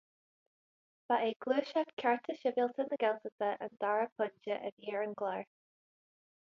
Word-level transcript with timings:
Ba 1.07 1.15
é 1.27 1.33
Gluaiseacht 1.41 1.93
Cearta 2.03 2.33
Sibhialta 2.41 2.81
na 2.87 2.97
Gaeltachta 3.03 3.49
an 3.65 3.71
dara 3.85 4.09
pointe 4.17 4.53
a 4.69 4.73
bhí 4.79 4.95
ar 4.97 5.09
an 5.09 5.17
gclár. 5.21 5.45